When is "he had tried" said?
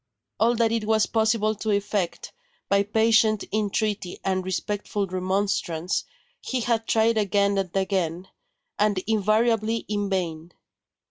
6.39-7.19